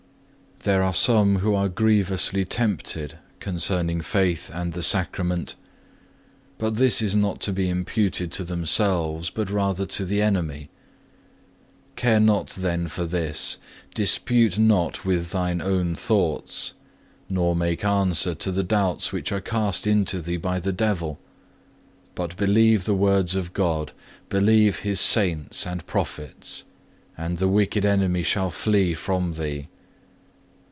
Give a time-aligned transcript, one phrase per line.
[0.63, 0.73] 3.
[0.73, 5.55] There are some who are grievously tempted concerning faith and the Sacrament;
[6.59, 10.69] but this is not to be imputed to themselves but rather to the enemy.
[11.95, 13.57] Care not then for this,
[13.95, 16.75] dispute not with thine own thoughts,
[17.27, 21.19] nor make answer to the doubts which are cast into thee by the devil;
[22.13, 23.93] but believe the words of God,
[24.29, 26.65] believe His Saints and Prophets,
[27.17, 29.67] and the wicked enemy shall flee from thee.